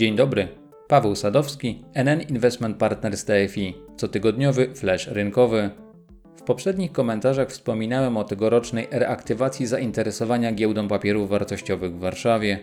Dzień 0.00 0.16
dobry. 0.16 0.48
Paweł 0.88 1.14
Sadowski, 1.14 1.84
NN 1.94 2.20
Investment 2.20 2.76
Partners 2.76 3.24
TFI, 3.24 3.74
cotygodniowy 3.96 4.74
flash 4.74 5.06
rynkowy. 5.06 5.70
W 6.36 6.42
poprzednich 6.42 6.92
komentarzach 6.92 7.48
wspominałem 7.48 8.16
o 8.16 8.24
tegorocznej 8.24 8.88
reaktywacji 8.90 9.66
zainteresowania 9.66 10.52
giełdą 10.52 10.88
papierów 10.88 11.28
wartościowych 11.28 11.96
w 11.96 11.98
Warszawie. 11.98 12.58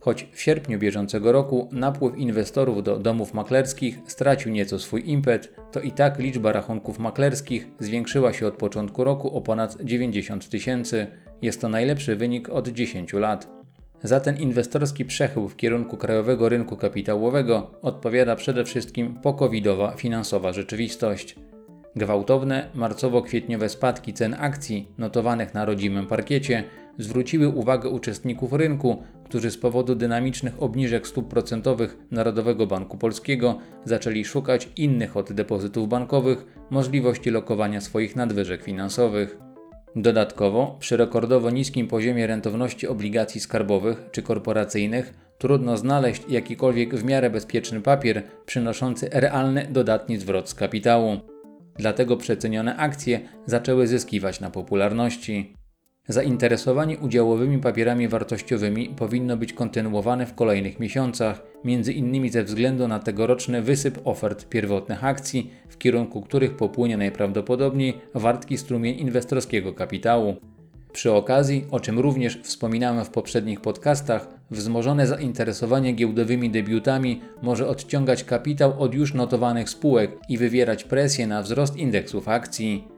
Choć 0.00 0.28
w 0.32 0.40
sierpniu 0.40 0.78
bieżącego 0.78 1.32
roku 1.32 1.68
napływ 1.72 2.16
inwestorów 2.16 2.82
do 2.82 2.98
domów 2.98 3.34
maklerskich 3.34 3.98
stracił 4.06 4.52
nieco 4.52 4.78
swój 4.78 5.10
impet, 5.10 5.54
to 5.72 5.80
i 5.80 5.92
tak 5.92 6.18
liczba 6.18 6.52
rachunków 6.52 6.98
maklerskich 6.98 7.68
zwiększyła 7.78 8.32
się 8.32 8.46
od 8.46 8.54
początku 8.54 9.04
roku 9.04 9.36
o 9.36 9.40
ponad 9.40 9.76
90 9.84 10.48
tysięcy. 10.48 11.06
Jest 11.42 11.60
to 11.60 11.68
najlepszy 11.68 12.16
wynik 12.16 12.48
od 12.48 12.68
10 12.68 13.12
lat. 13.12 13.61
Za 14.02 14.20
ten 14.20 14.36
inwestorski 14.36 15.04
przechył 15.04 15.48
w 15.48 15.56
kierunku 15.56 15.96
krajowego 15.96 16.48
rynku 16.48 16.76
kapitałowego 16.76 17.70
odpowiada 17.82 18.36
przede 18.36 18.64
wszystkim 18.64 19.14
pokowidowa 19.14 19.90
finansowa 19.90 20.52
rzeczywistość. 20.52 21.36
Gwałtowne 21.96 22.68
marcowo-kwietniowe 22.74 23.68
spadki 23.68 24.12
cen 24.12 24.36
akcji 24.38 24.88
notowanych 24.98 25.54
na 25.54 25.64
rodzimym 25.64 26.06
parkiecie 26.06 26.64
zwróciły 26.98 27.48
uwagę 27.48 27.88
uczestników 27.88 28.52
rynku, 28.52 29.02
którzy 29.24 29.50
z 29.50 29.58
powodu 29.58 29.94
dynamicznych 29.94 30.62
obniżek 30.62 31.06
stóp 31.06 31.28
procentowych 31.28 31.96
Narodowego 32.10 32.66
Banku 32.66 32.98
Polskiego 32.98 33.58
zaczęli 33.84 34.24
szukać 34.24 34.68
innych 34.76 35.16
od 35.16 35.32
depozytów 35.32 35.88
bankowych 35.88 36.46
możliwości 36.70 37.30
lokowania 37.30 37.80
swoich 37.80 38.16
nadwyżek 38.16 38.62
finansowych. 38.62 39.51
Dodatkowo, 39.96 40.76
przy 40.80 40.96
rekordowo 40.96 41.50
niskim 41.50 41.88
poziomie 41.88 42.26
rentowności 42.26 42.88
obligacji 42.88 43.40
skarbowych 43.40 44.02
czy 44.12 44.22
korporacyjnych, 44.22 45.14
trudno 45.38 45.76
znaleźć 45.76 46.22
jakikolwiek 46.28 46.94
w 46.94 47.04
miarę 47.04 47.30
bezpieczny 47.30 47.80
papier 47.80 48.22
przynoszący 48.46 49.08
realny 49.12 49.66
dodatni 49.70 50.18
zwrot 50.18 50.48
z 50.48 50.54
kapitału. 50.54 51.20
Dlatego 51.76 52.16
przecenione 52.16 52.76
akcje 52.76 53.20
zaczęły 53.46 53.86
zyskiwać 53.86 54.40
na 54.40 54.50
popularności. 54.50 55.54
Zainteresowanie 56.08 56.98
udziałowymi 56.98 57.58
papierami 57.58 58.08
wartościowymi 58.08 58.88
powinno 58.88 59.36
być 59.36 59.52
kontynuowane 59.52 60.26
w 60.26 60.34
kolejnych 60.34 60.80
miesiącach, 60.80 61.42
między 61.64 61.92
innymi 61.92 62.30
ze 62.30 62.44
względu 62.44 62.88
na 62.88 62.98
tegoroczny 62.98 63.62
wysyp 63.62 64.00
ofert 64.04 64.48
pierwotnych 64.48 65.04
akcji, 65.04 65.50
w 65.68 65.78
kierunku 65.78 66.22
których 66.22 66.56
popłynie 66.56 66.96
najprawdopodobniej 66.96 67.94
wartki 68.14 68.58
strumień 68.58 68.98
inwestorskiego 68.98 69.72
kapitału. 69.72 70.36
Przy 70.92 71.12
okazji, 71.12 71.66
o 71.70 71.80
czym 71.80 71.98
również 71.98 72.38
wspominałem 72.42 73.04
w 73.04 73.10
poprzednich 73.10 73.60
podcastach, 73.60 74.28
wzmożone 74.50 75.06
zainteresowanie 75.06 75.92
giełdowymi 75.92 76.50
debiutami 76.50 77.20
może 77.42 77.68
odciągać 77.68 78.24
kapitał 78.24 78.82
od 78.82 78.94
już 78.94 79.14
notowanych 79.14 79.70
spółek 79.70 80.10
i 80.28 80.38
wywierać 80.38 80.84
presję 80.84 81.26
na 81.26 81.42
wzrost 81.42 81.76
indeksów 81.76 82.28
akcji. 82.28 82.91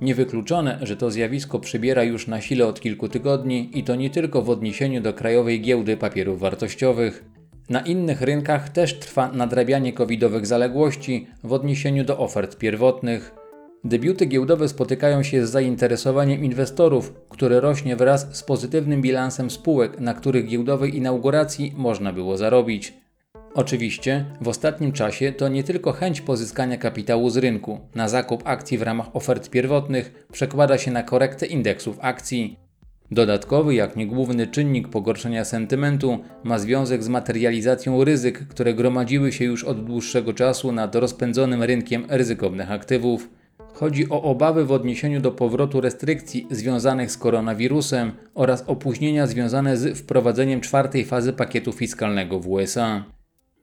Niewykluczone, 0.00 0.78
że 0.82 0.96
to 0.96 1.10
zjawisko 1.10 1.58
przybiera 1.58 2.02
już 2.02 2.26
na 2.26 2.40
sile 2.40 2.66
od 2.66 2.80
kilku 2.80 3.08
tygodni 3.08 3.70
i 3.74 3.84
to 3.84 3.94
nie 3.94 4.10
tylko 4.10 4.42
w 4.42 4.50
odniesieniu 4.50 5.00
do 5.00 5.12
krajowej 5.12 5.60
giełdy 5.60 5.96
papierów 5.96 6.40
wartościowych. 6.40 7.24
Na 7.70 7.80
innych 7.80 8.22
rynkach 8.22 8.68
też 8.68 8.98
trwa 8.98 9.32
nadrabianie 9.32 9.92
covidowych 9.92 10.46
zaległości 10.46 11.26
w 11.44 11.52
odniesieniu 11.52 12.04
do 12.04 12.18
ofert 12.18 12.58
pierwotnych. 12.58 13.34
Debiuty 13.84 14.26
giełdowe 14.26 14.68
spotykają 14.68 15.22
się 15.22 15.46
z 15.46 15.50
zainteresowaniem 15.50 16.44
inwestorów, 16.44 17.12
które 17.28 17.60
rośnie 17.60 17.96
wraz 17.96 18.36
z 18.36 18.42
pozytywnym 18.42 19.02
bilansem 19.02 19.50
spółek, 19.50 20.00
na 20.00 20.14
których 20.14 20.48
giełdowej 20.48 20.96
inauguracji 20.96 21.74
można 21.76 22.12
było 22.12 22.36
zarobić. 22.36 23.05
Oczywiście 23.56 24.24
w 24.40 24.48
ostatnim 24.48 24.92
czasie 24.92 25.32
to 25.32 25.48
nie 25.48 25.64
tylko 25.64 25.92
chęć 25.92 26.20
pozyskania 26.20 26.76
kapitału 26.76 27.30
z 27.30 27.36
rynku 27.36 27.80
na 27.94 28.08
zakup 28.08 28.42
akcji 28.44 28.78
w 28.78 28.82
ramach 28.82 29.16
ofert 29.16 29.50
pierwotnych 29.50 30.26
przekłada 30.32 30.78
się 30.78 30.90
na 30.90 31.02
korektę 31.02 31.46
indeksów 31.46 31.98
akcji. 32.00 32.56
Dodatkowy, 33.10 33.74
jak 33.74 33.96
nie 33.96 34.06
główny 34.06 34.46
czynnik 34.46 34.88
pogorszenia 34.88 35.44
sentymentu 35.44 36.18
ma 36.44 36.58
związek 36.58 37.02
z 37.02 37.08
materializacją 37.08 38.04
ryzyk, 38.04 38.48
które 38.48 38.74
gromadziły 38.74 39.32
się 39.32 39.44
już 39.44 39.64
od 39.64 39.84
dłuższego 39.84 40.32
czasu 40.32 40.72
nad 40.72 40.94
rozpędzonym 40.94 41.62
rynkiem 41.62 42.06
ryzykownych 42.08 42.70
aktywów. 42.70 43.30
Chodzi 43.72 44.10
o 44.10 44.22
obawy 44.22 44.64
w 44.64 44.72
odniesieniu 44.72 45.20
do 45.20 45.32
powrotu 45.32 45.80
restrykcji 45.80 46.46
związanych 46.50 47.10
z 47.10 47.18
koronawirusem 47.18 48.12
oraz 48.34 48.64
opóźnienia 48.66 49.26
związane 49.26 49.76
z 49.76 49.98
wprowadzeniem 49.98 50.60
czwartej 50.60 51.04
fazy 51.04 51.32
pakietu 51.32 51.72
fiskalnego 51.72 52.40
w 52.40 52.48
USA. 52.48 53.15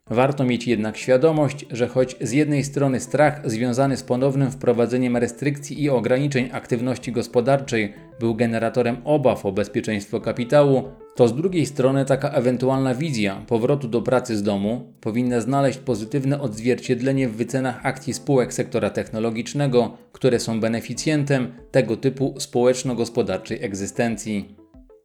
Warto 0.09 0.43
mieć 0.43 0.67
jednak 0.67 0.97
świadomość, 0.97 1.65
że 1.71 1.87
choć 1.87 2.15
z 2.21 2.31
jednej 2.31 2.63
strony 2.63 2.99
strach 2.99 3.41
związany 3.45 3.97
z 3.97 4.03
ponownym 4.03 4.51
wprowadzeniem 4.51 5.17
restrykcji 5.17 5.83
i 5.83 5.89
ograniczeń 5.89 6.49
aktywności 6.51 7.11
gospodarczej 7.11 7.93
był 8.19 8.35
generatorem 8.35 8.97
obaw 9.03 9.45
o 9.45 9.51
bezpieczeństwo 9.51 10.21
kapitału, 10.21 10.83
to 11.15 11.27
z 11.27 11.35
drugiej 11.35 11.65
strony 11.65 12.05
taka 12.05 12.29
ewentualna 12.29 12.95
wizja 12.95 13.41
powrotu 13.47 13.87
do 13.87 14.01
pracy 14.01 14.37
z 14.37 14.43
domu 14.43 14.93
powinna 15.01 15.41
znaleźć 15.41 15.79
pozytywne 15.79 16.41
odzwierciedlenie 16.41 17.29
w 17.29 17.35
wycenach 17.35 17.85
akcji 17.85 18.13
spółek 18.13 18.53
sektora 18.53 18.89
technologicznego, 18.89 19.97
które 20.11 20.39
są 20.39 20.59
beneficjentem 20.59 21.53
tego 21.71 21.97
typu 21.97 22.35
społeczno-gospodarczej 22.37 23.63
egzystencji. 23.63 24.62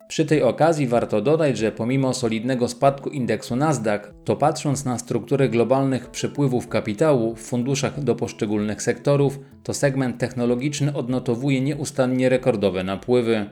Przy 0.08 0.26
tej 0.26 0.42
okazji 0.42 0.86
warto 0.86 1.20
dodać, 1.20 1.58
że 1.58 1.72
pomimo 1.72 2.14
solidnego 2.14 2.68
spadku 2.68 3.10
indeksu 3.10 3.56
Nasdaq, 3.56 4.14
to 4.24 4.36
patrząc 4.36 4.84
na 4.84 4.98
strukturę 4.98 5.48
globalnych 5.48 6.10
przepływów 6.10 6.68
kapitału 6.68 7.34
w 7.34 7.40
funduszach 7.40 8.04
do 8.04 8.14
poszczególnych 8.14 8.82
sektorów, 8.82 9.38
to 9.62 9.74
segment 9.74 10.18
technologiczny 10.18 10.94
odnotowuje 10.94 11.60
nieustannie 11.60 12.28
rekordowe 12.28 12.84
napływy. 12.84 13.46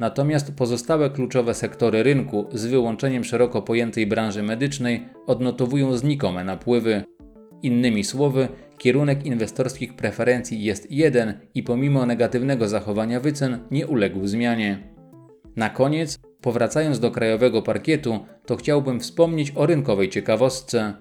Natomiast 0.00 0.52
pozostałe 0.52 1.10
kluczowe 1.10 1.54
sektory 1.54 2.02
rynku, 2.02 2.46
z 2.52 2.66
wyłączeniem 2.66 3.24
szeroko 3.24 3.62
pojętej 3.62 4.06
branży 4.06 4.42
medycznej, 4.42 5.08
odnotowują 5.26 5.96
znikome 5.96 6.44
napływy. 6.44 7.04
Innymi 7.62 8.04
słowy, 8.04 8.48
kierunek 8.78 9.26
inwestorskich 9.26 9.96
preferencji 9.96 10.64
jest 10.64 10.90
jeden 10.90 11.34
i 11.54 11.62
pomimo 11.62 12.06
negatywnego 12.06 12.68
zachowania 12.68 13.20
wycen 13.20 13.58
nie 13.70 13.86
uległ 13.86 14.26
zmianie. 14.26 14.97
Na 15.58 15.70
koniec, 15.70 16.18
powracając 16.40 17.00
do 17.00 17.10
krajowego 17.10 17.62
parkietu, 17.62 18.20
to 18.46 18.56
chciałbym 18.56 19.00
wspomnieć 19.00 19.52
o 19.54 19.66
rynkowej 19.66 20.08
ciekawostce. 20.08 20.94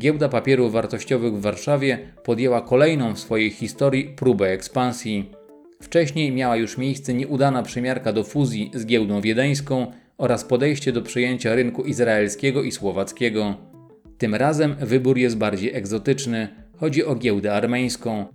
Giełda 0.00 0.28
papierów 0.28 0.72
wartościowych 0.72 1.34
w 1.34 1.40
Warszawie 1.40 1.98
podjęła 2.24 2.60
kolejną 2.60 3.14
w 3.14 3.18
swojej 3.18 3.50
historii 3.50 4.04
próbę 4.04 4.46
ekspansji. 4.46 5.30
Wcześniej 5.82 6.32
miała 6.32 6.56
już 6.56 6.78
miejsce 6.78 7.14
nieudana 7.14 7.62
przymiarka 7.62 8.12
do 8.12 8.24
fuzji 8.24 8.70
z 8.74 8.86
giełdą 8.86 9.20
wiedeńską 9.20 9.92
oraz 10.18 10.44
podejście 10.44 10.92
do 10.92 11.02
przejęcia 11.02 11.54
rynku 11.54 11.82
izraelskiego 11.82 12.62
i 12.62 12.72
słowackiego. 12.72 13.54
Tym 14.18 14.34
razem 14.34 14.76
wybór 14.80 15.18
jest 15.18 15.38
bardziej 15.38 15.74
egzotyczny. 15.74 16.48
Chodzi 16.76 17.04
o 17.04 17.14
giełdę 17.14 17.54
armeńską. 17.54 18.26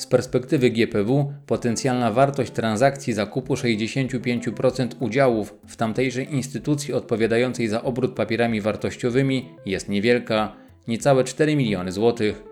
Z 0.00 0.06
perspektywy 0.06 0.70
GPW 0.70 1.32
potencjalna 1.46 2.10
wartość 2.10 2.52
transakcji 2.52 3.12
zakupu 3.12 3.54
65% 3.54 4.88
udziałów 5.00 5.54
w 5.66 5.76
tamtejszej 5.76 6.34
instytucji 6.34 6.94
odpowiadającej 6.94 7.68
za 7.68 7.82
obrót 7.82 8.14
papierami 8.14 8.60
wartościowymi 8.60 9.48
jest 9.66 9.88
niewielka, 9.88 10.56
niecałe 10.88 11.24
4 11.24 11.56
miliony 11.56 11.92
złotych. 11.92 12.42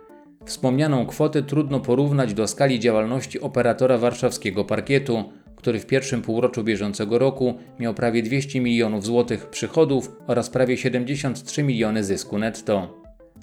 Wspomnianą 0.45 1.07
kwotę 1.07 1.43
trudno 1.43 1.81
porównać 1.81 2.35
do 2.35 2.49
skali 2.49 2.81
działalności 2.81 3.41
operatora 3.41 3.99
warszawskiego 3.99 4.65
parkietu, 4.65 5.25
który 5.57 5.81
w 5.81 5.87
pierwszym 5.87 6.23
półroczu 6.23 6.65
bieżącego 6.65 7.19
roku 7.19 7.55
miał 7.79 7.94
prawie 7.94 8.23
200 8.23 8.61
milionów 8.61 9.05
złotych 9.05 9.47
przychodów 9.47 10.12
oraz 10.27 10.51
prawie 10.51 10.77
73 10.77 11.62
miliony 11.62 12.05
zysku 12.05 12.39
netto. 12.39 12.98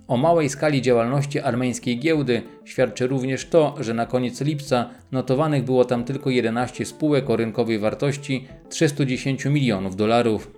O 0.08 0.18
małej 0.18 0.50
skali 0.50 0.82
działalności 0.82 1.40
armeńskiej 1.40 2.00
giełdy 2.00 2.42
świadczy 2.66 3.08
również 3.08 3.46
to, 3.46 3.76
że 3.80 3.94
na 3.94 4.06
koniec 4.06 4.42
lipca 4.42 4.90
notowanych 5.12 5.64
było 5.64 5.86
tam 5.86 6.04
tylko 6.04 6.30
11 6.30 6.86
spółek 6.86 7.30
o 7.30 7.36
rynkowej 7.36 7.80
wartości 7.80 8.48
310 8.70 9.46
milionów 9.46 9.96
dolarów. 9.96 10.52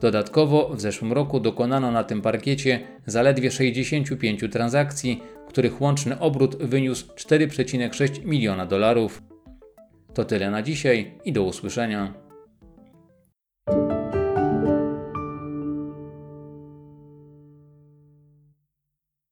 Dodatkowo 0.00 0.68
w 0.74 0.80
zeszłym 0.80 1.12
roku 1.12 1.40
dokonano 1.40 1.90
na 1.90 2.04
tym 2.04 2.22
parkiecie 2.22 2.80
zaledwie 3.06 3.50
65 3.50 4.44
transakcji, 4.52 5.22
których 5.48 5.80
łączny 5.80 6.18
obrót 6.18 6.56
wyniósł 6.56 7.06
4,6 7.14 8.24
miliona 8.24 8.66
dolarów. 8.66 9.22
To 10.14 10.24
tyle 10.24 10.50
na 10.50 10.62
dzisiaj 10.62 11.18
i 11.24 11.32
do 11.32 11.42
usłyszenia. 11.42 12.21